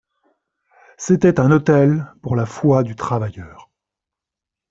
[0.97, 3.69] C'était un autel pour la foi du travailleur.